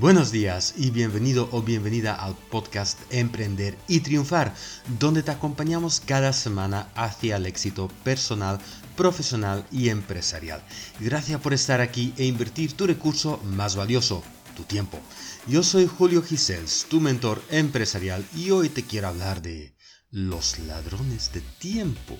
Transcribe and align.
Buenos 0.00 0.32
días 0.32 0.72
y 0.78 0.90
bienvenido 0.90 1.50
o 1.52 1.60
bienvenida 1.60 2.14
al 2.14 2.34
podcast 2.34 2.98
Emprender 3.10 3.76
y 3.86 4.00
Triunfar, 4.00 4.54
donde 4.98 5.22
te 5.22 5.30
acompañamos 5.30 6.00
cada 6.00 6.32
semana 6.32 6.88
hacia 6.94 7.36
el 7.36 7.44
éxito 7.44 7.88
personal, 8.02 8.58
profesional 8.96 9.66
y 9.70 9.90
empresarial. 9.90 10.62
Gracias 11.00 11.38
por 11.42 11.52
estar 11.52 11.82
aquí 11.82 12.14
e 12.16 12.24
invertir 12.24 12.72
tu 12.72 12.86
recurso 12.86 13.42
más 13.44 13.76
valioso, 13.76 14.22
tu 14.56 14.62
tiempo. 14.62 14.98
Yo 15.46 15.62
soy 15.62 15.86
Julio 15.86 16.22
Gisels, 16.22 16.86
tu 16.88 16.98
mentor 16.98 17.42
empresarial 17.50 18.24
y 18.34 18.52
hoy 18.52 18.70
te 18.70 18.84
quiero 18.84 19.08
hablar 19.08 19.42
de 19.42 19.74
los 20.10 20.58
ladrones 20.60 21.30
de 21.34 21.42
tiempo. 21.58 22.16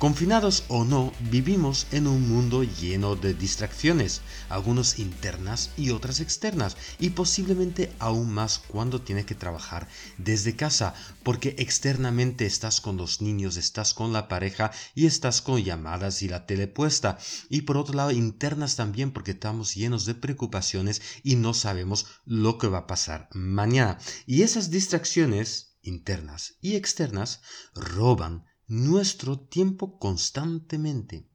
Confinados 0.00 0.64
o 0.68 0.86
no, 0.86 1.12
vivimos 1.30 1.86
en 1.92 2.06
un 2.06 2.26
mundo 2.26 2.64
lleno 2.64 3.16
de 3.16 3.34
distracciones, 3.34 4.22
algunas 4.48 4.98
internas 4.98 5.72
y 5.76 5.90
otras 5.90 6.20
externas, 6.20 6.78
y 6.98 7.10
posiblemente 7.10 7.92
aún 7.98 8.32
más 8.32 8.60
cuando 8.60 9.02
tienes 9.02 9.26
que 9.26 9.34
trabajar 9.34 9.88
desde 10.16 10.56
casa, 10.56 10.94
porque 11.22 11.54
externamente 11.58 12.46
estás 12.46 12.80
con 12.80 12.96
los 12.96 13.20
niños, 13.20 13.58
estás 13.58 13.92
con 13.92 14.14
la 14.14 14.26
pareja 14.26 14.70
y 14.94 15.04
estás 15.04 15.42
con 15.42 15.62
llamadas 15.62 16.22
y 16.22 16.28
la 16.28 16.46
tele 16.46 16.66
puesta, 16.66 17.18
y 17.50 17.60
por 17.60 17.76
otro 17.76 17.92
lado 17.92 18.10
internas 18.10 18.76
también 18.76 19.10
porque 19.10 19.32
estamos 19.32 19.74
llenos 19.74 20.06
de 20.06 20.14
preocupaciones 20.14 21.02
y 21.22 21.36
no 21.36 21.52
sabemos 21.52 22.06
lo 22.24 22.56
que 22.56 22.68
va 22.68 22.78
a 22.78 22.86
pasar 22.86 23.28
mañana. 23.34 23.98
Y 24.24 24.44
esas 24.44 24.70
distracciones 24.70 25.76
internas 25.82 26.54
y 26.62 26.76
externas 26.76 27.42
roban 27.74 28.46
nuestro 28.70 29.36
tiempo 29.36 29.98
constantemente. 29.98 31.28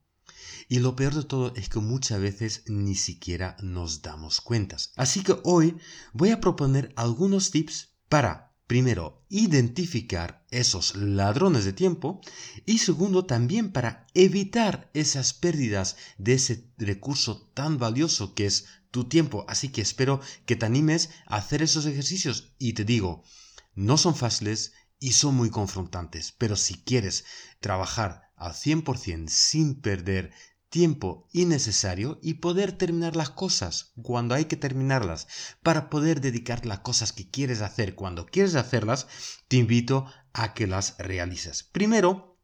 Y 0.70 0.80
lo 0.80 0.96
peor 0.96 1.14
de 1.14 1.24
todo 1.24 1.54
es 1.56 1.68
que 1.68 1.80
muchas 1.80 2.22
veces 2.22 2.64
ni 2.68 2.96
siquiera 2.96 3.58
nos 3.62 4.02
damos 4.02 4.40
cuentas. 4.40 4.94
Así 4.96 5.22
que 5.22 5.36
hoy 5.44 5.78
voy 6.14 6.32
a 6.32 6.40
proponer 6.40 6.94
algunos 6.96 7.52
tips 7.52 7.90
para, 8.08 8.56
primero, 8.68 9.26
identificar 9.28 10.46
esos 10.50 10.96
ladrones 10.96 11.66
de 11.66 11.74
tiempo 11.74 12.22
y 12.66 12.78
segundo, 12.78 13.26
también 13.26 13.74
para 13.74 14.08
evitar 14.14 14.90
esas 14.94 15.34
pérdidas 15.34 15.98
de 16.18 16.36
ese 16.36 16.72
recurso 16.78 17.52
tan 17.54 17.78
valioso 17.78 18.34
que 18.34 18.46
es 18.46 18.66
tu 18.92 19.10
tiempo. 19.10 19.46
Así 19.50 19.70
que 19.70 19.82
espero 19.82 20.22
que 20.46 20.56
te 20.56 20.66
animes 20.66 21.10
a 21.26 21.36
hacer 21.36 21.62
esos 21.62 21.86
ejercicios 21.86 22.54
y 22.60 22.74
te 22.74 22.86
digo, 22.86 23.24
no 23.74 23.98
son 23.98 24.16
fáciles 24.16 24.72
y 25.00 25.14
son 25.14 25.36
muy 25.36 25.50
confrontantes, 25.50 26.32
pero 26.32 26.56
si 26.56 26.76
quieres 26.76 27.26
trabajar 27.60 28.32
al 28.36 28.54
100% 28.54 29.28
sin 29.30 29.82
perder 29.82 30.32
tiempo 30.70 31.28
innecesario 31.32 32.20
y 32.22 32.36
poder 32.36 32.74
terminar 32.74 33.16
las 33.16 33.30
cosas 33.30 33.94
cuando 34.02 34.36
hay 34.36 34.46
que 34.46 34.58
terminarlas, 34.58 35.28
para 35.64 35.90
poder 35.90 36.20
dedicar 36.20 36.66
las 36.66 36.80
cosas 36.80 37.14
que 37.14 37.30
quieres 37.30 37.62
hacer 37.62 37.96
cuando 37.96 38.26
quieres 38.26 38.56
hacerlas, 38.56 39.08
te 39.48 39.58
invito 39.58 40.06
a 40.34 40.54
que 40.54 40.68
las 40.68 40.98
realices. 40.98 41.64
Primero, 41.64 42.38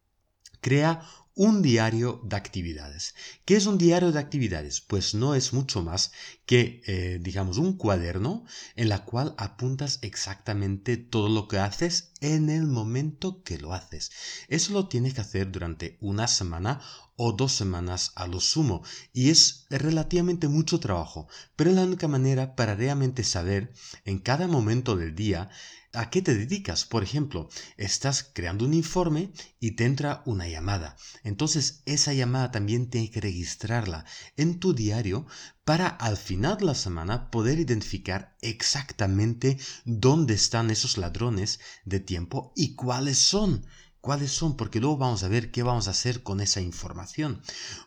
crea 0.61 1.05
un 1.35 1.61
diario 1.61 2.21
de 2.23 2.35
actividades. 2.35 3.15
¿Qué 3.45 3.55
es 3.55 3.65
un 3.65 3.77
diario 3.77 4.11
de 4.11 4.19
actividades? 4.19 4.81
Pues 4.81 5.13
no 5.13 5.33
es 5.33 5.53
mucho 5.53 5.81
más 5.81 6.11
que, 6.45 6.81
eh, 6.85 7.19
digamos, 7.21 7.57
un 7.57 7.77
cuaderno 7.77 8.45
en 8.75 8.89
la 8.89 9.05
cual 9.05 9.33
apuntas 9.37 9.99
exactamente 10.01 10.97
todo 10.97 11.29
lo 11.29 11.47
que 11.47 11.59
haces 11.59 12.11
en 12.19 12.49
el 12.49 12.67
momento 12.67 13.43
que 13.43 13.57
lo 13.57 13.73
haces. 13.73 14.11
Eso 14.49 14.73
lo 14.73 14.87
tienes 14.87 15.13
que 15.13 15.21
hacer 15.21 15.51
durante 15.51 15.97
una 16.01 16.27
semana 16.27 16.81
o 17.15 17.33
dos 17.33 17.51
semanas 17.53 18.11
a 18.15 18.27
lo 18.27 18.39
sumo 18.39 18.83
y 19.13 19.29
es 19.29 19.67
relativamente 19.69 20.47
mucho 20.47 20.79
trabajo, 20.79 21.27
pero 21.55 21.69
es 21.69 21.75
la 21.75 21.83
única 21.83 22.07
manera 22.07 22.55
para 22.55 22.75
realmente 22.75 23.23
saber 23.23 23.73
en 24.05 24.19
cada 24.19 24.47
momento 24.47 24.95
del 24.95 25.15
día 25.15 25.49
¿A 25.93 26.09
qué 26.09 26.21
te 26.21 26.33
dedicas? 26.33 26.85
Por 26.85 27.03
ejemplo, 27.03 27.49
estás 27.75 28.23
creando 28.23 28.63
un 28.63 28.73
informe 28.73 29.33
y 29.59 29.71
te 29.71 29.83
entra 29.83 30.23
una 30.25 30.47
llamada. 30.47 30.95
Entonces, 31.23 31.81
esa 31.85 32.13
llamada 32.13 32.51
también 32.51 32.89
tienes 32.89 33.11
que 33.11 33.21
registrarla 33.21 34.05
en 34.37 34.59
tu 34.59 34.73
diario 34.73 35.25
para 35.63 35.87
al 35.87 36.17
final 36.17 36.57
de 36.57 36.65
la 36.65 36.75
semana 36.75 37.29
poder 37.29 37.59
identificar 37.59 38.35
exactamente 38.41 39.57
dónde 39.85 40.33
están 40.33 40.71
esos 40.71 40.97
ladrones 40.97 41.59
de 41.85 41.99
tiempo 41.99 42.53
y 42.55 42.75
cuáles 42.75 43.17
son 43.17 43.65
cuáles 44.01 44.31
son, 44.31 44.57
porque 44.57 44.79
luego 44.79 44.97
vamos 44.97 45.23
a 45.23 45.27
ver 45.27 45.51
qué 45.51 45.63
vamos 45.63 45.87
a 45.87 45.91
hacer 45.91 46.23
con 46.23 46.41
esa 46.41 46.59
información. 46.59 47.41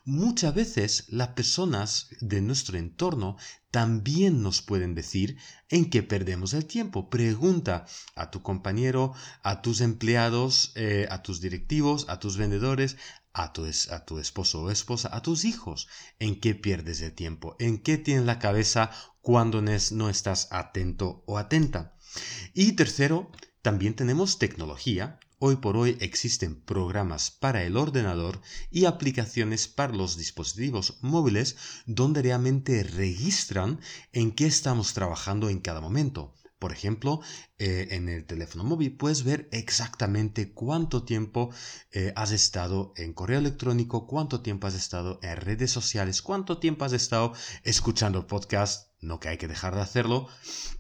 Muchas 0.05 0.55
veces 0.55 1.07
las 1.09 1.29
personas 1.29 2.09
de 2.21 2.41
nuestro 2.41 2.79
entorno 2.79 3.37
también 3.73 4.41
nos 4.41 4.63
pueden 4.63 4.95
decir 4.95 5.37
en 5.69 5.91
qué 5.91 6.05
perdemos 6.05 6.55
el 6.55 6.67
tiempo. 6.67 7.11
Pregunta 7.11 7.87
a 8.15 8.31
tu 8.31 8.43
compañero, 8.43 9.13
a 9.43 9.61
tus 9.63 9.81
empleados, 9.81 10.71
eh, 10.77 11.09
a 11.11 11.23
tus 11.23 11.41
directivos, 11.41 12.07
a 12.09 12.21
tus 12.21 12.37
vendedores, 12.37 12.97
a 13.35 13.53
tu, 13.53 13.67
a 13.67 14.05
tu 14.07 14.19
esposo 14.19 14.63
o 14.63 14.71
esposa, 14.71 15.15
a 15.15 15.21
tus 15.21 15.45
hijos, 15.45 15.89
en 16.19 16.41
qué 16.41 16.55
pierdes 16.55 17.03
el 17.03 17.13
tiempo, 17.13 17.57
en 17.59 17.83
qué 17.83 17.99
tienes 17.99 18.25
la 18.25 18.39
cabeza 18.39 18.91
cuando 19.21 19.61
no 19.61 20.09
estás 20.09 20.49
atento 20.51 21.23
o 21.27 21.37
atenta. 21.37 21.97
Y 22.55 22.73
tercero, 22.73 23.31
también 23.61 23.95
tenemos 23.95 24.39
tecnología 24.39 25.19
Hoy 25.47 25.57
por 25.57 25.77
hoy 25.77 25.99
existen 26.01 26.59
programas 26.59 27.31
para 27.31 27.65
el 27.65 27.77
ordenador 27.77 28.41
y 28.71 28.87
aplicaciones 28.87 29.69
para 29.69 29.93
los 29.93 30.17
dispositivos 30.17 30.97
móviles 31.03 31.57
donde 31.85 32.23
realmente 32.23 32.83
registran 32.83 33.79
en 34.13 34.33
qué 34.33 34.47
estamos 34.47 34.95
trabajando 34.95 35.51
en 35.51 35.59
cada 35.59 35.83
momento. 35.83 36.35
Por 36.65 36.73
ejemplo, 36.73 37.21
eh, 37.59 37.89
en 37.91 38.09
el 38.09 38.25
teléfono 38.25 38.65
móvil 38.65 38.97
puedes 38.97 39.23
ver 39.23 39.51
exactamente 39.53 40.55
cuánto 40.55 41.05
tiempo 41.05 41.51
eh, 41.93 42.15
has 42.17 42.31
estado 42.31 42.95
en 42.97 43.13
correo 43.13 43.39
electrónico, 43.39 44.07
cuánto 44.07 44.41
tiempo 44.41 44.67
has 44.67 44.75
estado 44.75 45.19
en 45.23 45.37
redes 45.37 45.71
sociales, 45.71 46.23
cuánto 46.23 46.57
tiempo 46.61 46.87
has 46.87 46.95
estado 46.95 47.35
escuchando 47.65 48.27
podcast, 48.27 48.89
no 49.03 49.21
que 49.21 49.29
hay 49.29 49.37
que 49.37 49.47
dejar 49.47 49.75
de 49.75 49.83
hacerlo, 49.83 50.27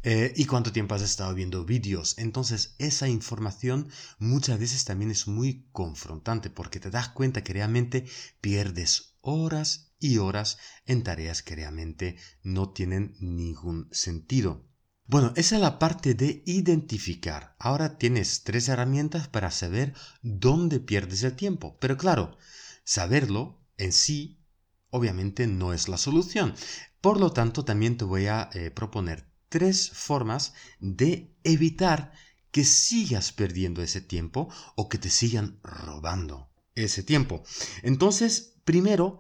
eh, 0.03 0.33
y 0.34 0.47
cuánto 0.47 0.73
tiempo 0.73 0.94
has 0.94 1.03
estado 1.03 1.34
viendo 1.34 1.67
vídeos. 1.67 2.17
Entonces, 2.17 2.77
esa 2.78 3.06
información 3.06 3.91
muchas 4.19 4.59
veces 4.59 4.87
también 4.87 5.11
es 5.11 5.28
muy 5.28 5.69
confrontante 5.71 6.49
porque 6.49 6.81
te 6.81 6.89
das 6.89 7.11
cuenta 7.11 7.44
que 7.44 7.53
realmente 7.53 8.06
pierdes 8.41 9.19
horas 9.21 9.93
y 9.99 10.17
horas 10.17 10.56
en 10.87 11.03
tareas 11.03 11.43
que 11.43 11.56
realmente 11.56 12.17
no 12.43 12.71
tienen 12.73 13.15
ningún 13.21 13.91
sentido. 13.93 14.65
Bueno, 15.06 15.32
esa 15.37 15.56
es 15.56 15.60
la 15.60 15.78
parte 15.78 16.15
de 16.15 16.42
identificar. 16.47 17.54
Ahora 17.59 17.98
tienes 17.98 18.42
tres 18.42 18.69
herramientas 18.69 19.28
para 19.28 19.50
saber 19.50 19.92
dónde 20.22 20.81
pierdes 20.81 21.22
el 21.22 21.37
tiempo. 21.37 21.76
Pero 21.78 21.97
claro, 21.98 22.38
saberlo 22.84 23.60
en 23.76 23.93
sí 23.93 24.41
obviamente 24.88 25.47
no 25.47 25.72
es 25.72 25.88
la 25.88 25.98
solución. 25.98 26.54
Por 27.00 27.20
lo 27.20 27.32
tanto, 27.32 27.64
también 27.64 27.98
te 27.98 28.04
voy 28.04 28.26
a 28.28 28.48
eh, 28.54 28.70
proponer 28.70 29.28
tres 29.48 29.91
formas 29.91 30.54
de 30.81 31.34
evitar 31.43 32.12
que 32.50 32.64
sigas 32.64 33.32
perdiendo 33.32 33.82
ese 33.82 34.00
tiempo 34.00 34.48
o 34.76 34.88
que 34.88 34.98
te 34.98 35.10
sigan 35.10 35.59
robando 35.62 36.48
ese 36.76 37.03
tiempo. 37.03 37.43
Entonces, 37.82 38.54
primero, 38.64 39.19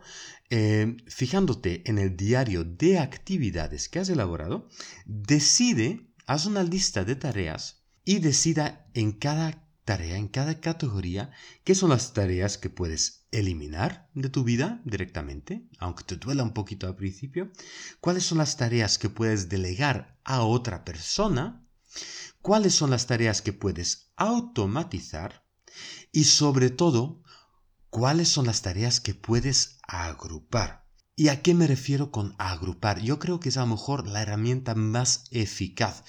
eh, 0.50 0.96
fijándote 1.06 1.82
en 1.88 1.98
el 1.98 2.16
diario 2.16 2.64
de 2.64 2.98
actividades 2.98 3.88
que 3.88 3.98
has 3.98 4.08
elaborado, 4.08 4.68
decide, 5.06 6.08
haz 6.26 6.46
una 6.46 6.62
lista 6.62 7.04
de 7.04 7.16
tareas 7.16 7.84
y 8.04 8.18
decida 8.18 8.86
en 8.94 9.12
cada 9.12 9.64
tarea, 9.84 10.16
en 10.16 10.28
cada 10.28 10.60
categoría, 10.60 11.30
qué 11.62 11.74
son 11.74 11.90
las 11.90 12.12
tareas 12.12 12.58
que 12.58 12.70
puedes 12.70 13.26
eliminar 13.30 14.08
de 14.14 14.28
tu 14.28 14.44
vida 14.44 14.80
directamente, 14.84 15.68
aunque 15.78 16.04
te 16.04 16.16
duela 16.16 16.42
un 16.42 16.54
poquito 16.54 16.86
al 16.86 16.96
principio, 16.96 17.50
cuáles 18.00 18.24
son 18.24 18.38
las 18.38 18.56
tareas 18.56 18.98
que 18.98 19.10
puedes 19.10 19.48
delegar 19.48 20.18
a 20.24 20.42
otra 20.42 20.84
persona, 20.84 21.66
cuáles 22.40 22.74
son 22.74 22.90
las 22.90 23.06
tareas 23.06 23.42
que 23.42 23.52
puedes 23.52 24.12
automatizar 24.16 25.44
y 26.12 26.24
sobre 26.24 26.70
todo 26.70 27.22
cuáles 27.94 28.28
son 28.28 28.46
las 28.46 28.60
tareas 28.60 28.98
que 28.98 29.14
puedes 29.14 29.78
agrupar. 29.86 30.84
¿Y 31.14 31.28
a 31.28 31.42
qué 31.42 31.54
me 31.54 31.68
refiero 31.68 32.10
con 32.10 32.34
agrupar? 32.38 33.00
Yo 33.00 33.20
creo 33.20 33.38
que 33.38 33.50
es 33.50 33.56
a 33.56 33.60
lo 33.60 33.68
mejor 33.68 34.08
la 34.08 34.20
herramienta 34.20 34.74
más 34.74 35.26
eficaz. 35.30 36.02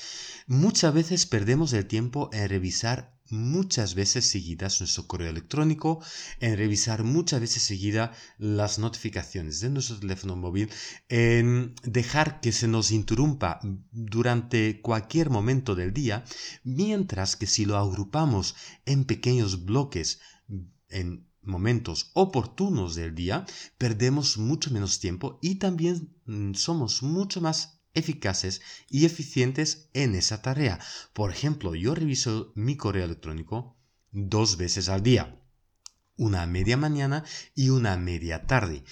Muchas 0.47 0.91
veces 0.95 1.27
perdemos 1.27 1.73
el 1.73 1.85
tiempo 1.85 2.31
en 2.33 2.49
revisar 2.49 3.15
muchas 3.29 3.93
veces 3.93 4.25
seguidas 4.25 4.79
nuestro 4.79 5.05
correo 5.05 5.29
electrónico, 5.29 6.03
en 6.39 6.57
revisar 6.57 7.03
muchas 7.03 7.39
veces 7.39 7.61
seguidas 7.61 8.17
las 8.39 8.79
notificaciones 8.79 9.59
de 9.59 9.69
nuestro 9.69 9.99
teléfono 9.99 10.35
móvil, 10.35 10.71
en 11.07 11.75
dejar 11.83 12.39
que 12.39 12.51
se 12.51 12.67
nos 12.67 12.89
interrumpa 12.89 13.59
durante 13.91 14.81
cualquier 14.81 15.29
momento 15.29 15.75
del 15.75 15.93
día, 15.93 16.23
mientras 16.63 17.35
que 17.35 17.45
si 17.45 17.65
lo 17.65 17.77
agrupamos 17.77 18.55
en 18.87 19.05
pequeños 19.05 19.65
bloques, 19.65 20.19
en 20.89 21.27
momentos 21.47 22.11
oportunos 22.13 22.95
del 22.95 23.15
día, 23.15 23.45
perdemos 23.77 24.37
mucho 24.37 24.71
menos 24.71 24.99
tiempo 24.99 25.39
y 25.41 25.55
también 25.55 26.15
mm, 26.25 26.53
somos 26.53 27.03
mucho 27.03 27.41
más 27.41 27.81
eficaces 27.93 28.61
y 28.89 29.05
eficientes 29.05 29.89
en 29.93 30.15
esa 30.15 30.41
tarea. 30.41 30.79
Por 31.13 31.31
ejemplo, 31.31 31.75
yo 31.75 31.95
reviso 31.95 32.51
mi 32.55 32.75
correo 32.75 33.05
electrónico 33.05 33.77
dos 34.11 34.57
veces 34.57 34.89
al 34.89 35.01
día, 35.01 35.41
una 36.17 36.45
media 36.45 36.77
mañana 36.77 37.23
y 37.55 37.69
una 37.69 37.97
media 37.97 38.45
tarde. 38.45 38.83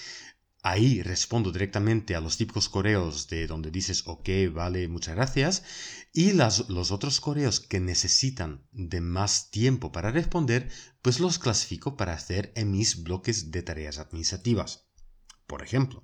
Ahí 0.66 1.02
respondo 1.02 1.52
directamente 1.52 2.14
a 2.14 2.22
los 2.22 2.38
típicos 2.38 2.70
correos 2.70 3.28
de 3.28 3.46
donde 3.46 3.70
dices 3.70 4.02
ok, 4.06 4.30
vale, 4.50 4.88
muchas 4.88 5.14
gracias. 5.14 5.62
Y 6.10 6.32
los 6.32 6.90
otros 6.90 7.20
correos 7.20 7.60
que 7.60 7.80
necesitan 7.80 8.66
de 8.72 9.02
más 9.02 9.50
tiempo 9.50 9.92
para 9.92 10.10
responder, 10.10 10.70
pues 11.02 11.20
los 11.20 11.38
clasifico 11.38 11.98
para 11.98 12.14
hacer 12.14 12.50
en 12.56 12.70
mis 12.70 13.02
bloques 13.02 13.50
de 13.50 13.62
tareas 13.62 13.98
administrativas. 13.98 14.88
Por 15.46 15.62
ejemplo, 15.62 16.02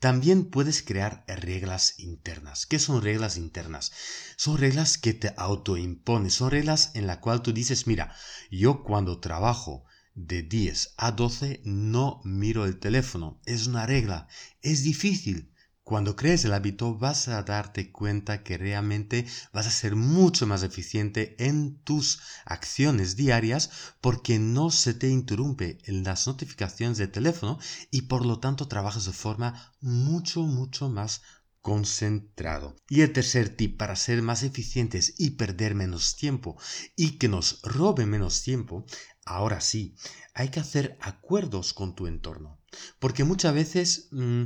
también 0.00 0.50
puedes 0.50 0.82
crear 0.82 1.24
reglas 1.28 2.00
internas. 2.00 2.66
¿Qué 2.66 2.80
son 2.80 3.00
reglas 3.00 3.36
internas? 3.36 3.92
Son 4.36 4.58
reglas 4.58 4.98
que 4.98 5.14
te 5.14 5.32
autoimpones, 5.36 6.34
son 6.34 6.50
reglas 6.50 6.90
en 6.94 7.06
las 7.06 7.18
cuales 7.18 7.44
tú 7.44 7.52
dices, 7.52 7.86
mira, 7.86 8.12
yo 8.50 8.82
cuando 8.82 9.20
trabajo 9.20 9.84
de 10.14 10.42
10 10.42 10.94
a 10.96 11.12
12 11.12 11.60
no 11.64 12.20
miro 12.24 12.64
el 12.64 12.78
teléfono. 12.78 13.40
Es 13.46 13.66
una 13.66 13.86
regla. 13.86 14.28
Es 14.62 14.82
difícil. 14.82 15.50
Cuando 15.82 16.16
crees 16.16 16.46
el 16.46 16.54
hábito 16.54 16.96
vas 16.96 17.28
a 17.28 17.42
darte 17.42 17.92
cuenta 17.92 18.42
que 18.42 18.56
realmente 18.56 19.26
vas 19.52 19.66
a 19.66 19.70
ser 19.70 19.96
mucho 19.96 20.46
más 20.46 20.62
eficiente 20.62 21.36
en 21.38 21.76
tus 21.82 22.20
acciones 22.46 23.16
diarias 23.16 23.70
porque 24.00 24.38
no 24.38 24.70
se 24.70 24.94
te 24.94 25.10
interrumpe 25.10 25.78
en 25.84 26.02
las 26.02 26.26
notificaciones 26.26 26.96
de 26.96 27.08
teléfono 27.08 27.58
y 27.90 28.02
por 28.02 28.24
lo 28.24 28.38
tanto 28.38 28.66
trabajas 28.66 29.04
de 29.04 29.12
forma 29.12 29.74
mucho, 29.82 30.42
mucho 30.44 30.88
más 30.88 31.20
concentrado. 31.60 32.76
Y 32.90 33.00
el 33.00 33.12
tercer 33.12 33.48
tip 33.48 33.78
para 33.78 33.96
ser 33.96 34.20
más 34.20 34.42
eficientes 34.42 35.14
y 35.16 35.30
perder 35.30 35.74
menos 35.74 36.14
tiempo 36.14 36.58
y 36.94 37.18
que 37.18 37.28
nos 37.28 37.62
robe 37.62 38.04
menos 38.04 38.42
tiempo, 38.42 38.84
ahora 39.24 39.60
sí, 39.60 39.96
hay 40.34 40.50
que 40.50 40.60
hacer 40.60 40.96
acuerdos 41.00 41.72
con 41.72 41.94
tu 41.94 42.06
entorno. 42.06 42.60
Porque 42.98 43.24
muchas 43.24 43.54
veces, 43.54 44.08
mm, 44.10 44.44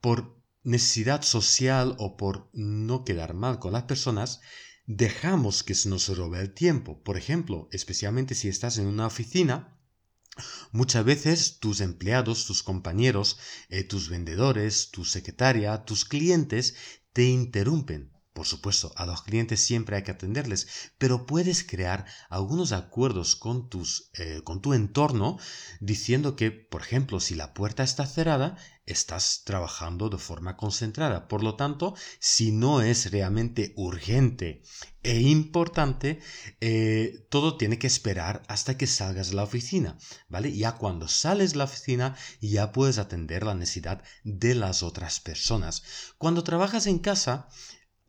por 0.00 0.40
necesidad 0.62 1.22
social 1.22 1.96
o 1.98 2.16
por 2.16 2.50
no 2.52 3.04
quedar 3.04 3.34
mal 3.34 3.58
con 3.58 3.72
las 3.72 3.84
personas, 3.84 4.40
dejamos 4.86 5.62
que 5.62 5.74
se 5.74 5.88
nos 5.88 6.08
robe 6.16 6.40
el 6.40 6.54
tiempo. 6.54 7.02
Por 7.02 7.16
ejemplo, 7.16 7.68
especialmente 7.72 8.34
si 8.34 8.48
estás 8.48 8.78
en 8.78 8.86
una 8.86 9.06
oficina, 9.06 9.74
Muchas 10.70 11.04
veces 11.04 11.58
tus 11.58 11.80
empleados, 11.80 12.46
tus 12.46 12.62
compañeros, 12.62 13.38
eh, 13.70 13.82
tus 13.82 14.08
vendedores, 14.08 14.90
tu 14.90 15.04
secretaria, 15.04 15.84
tus 15.84 16.04
clientes 16.04 16.76
te 17.12 17.24
interrumpen. 17.24 18.12
Por 18.38 18.46
supuesto, 18.46 18.92
a 18.94 19.04
los 19.04 19.22
clientes 19.22 19.58
siempre 19.58 19.96
hay 19.96 20.04
que 20.04 20.12
atenderles, 20.12 20.92
pero 20.96 21.26
puedes 21.26 21.64
crear 21.64 22.06
algunos 22.30 22.70
acuerdos 22.70 23.34
con, 23.34 23.68
tus, 23.68 24.12
eh, 24.14 24.42
con 24.44 24.62
tu 24.62 24.74
entorno 24.74 25.40
diciendo 25.80 26.36
que, 26.36 26.52
por 26.52 26.82
ejemplo, 26.82 27.18
si 27.18 27.34
la 27.34 27.52
puerta 27.52 27.82
está 27.82 28.06
cerrada, 28.06 28.56
estás 28.86 29.42
trabajando 29.44 30.08
de 30.08 30.18
forma 30.18 30.56
concentrada. 30.56 31.26
Por 31.26 31.42
lo 31.42 31.56
tanto, 31.56 31.94
si 32.20 32.52
no 32.52 32.80
es 32.80 33.10
realmente 33.10 33.72
urgente 33.76 34.62
e 35.02 35.20
importante, 35.20 36.20
eh, 36.60 37.26
todo 37.28 37.56
tiene 37.56 37.78
que 37.78 37.86
esperar 37.86 38.42
hasta 38.48 38.76
que 38.76 38.86
salgas 38.86 39.30
de 39.30 39.36
la 39.36 39.42
oficina, 39.42 39.98
¿vale? 40.28 40.56
Ya 40.56 40.76
cuando 40.76 41.08
sales 41.08 41.52
de 41.52 41.58
la 41.58 41.64
oficina, 41.64 42.16
ya 42.40 42.72
puedes 42.72 42.98
atender 42.98 43.42
la 43.42 43.54
necesidad 43.54 44.02
de 44.22 44.54
las 44.54 44.82
otras 44.82 45.20
personas. 45.20 45.82
Cuando 46.18 46.44
trabajas 46.44 46.86
en 46.86 46.98
casa, 46.98 47.48